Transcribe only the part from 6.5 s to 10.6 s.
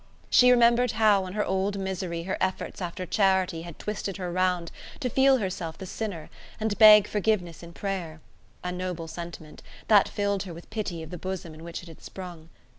and beg forgiveness in prayer: a noble sentiment, that filled her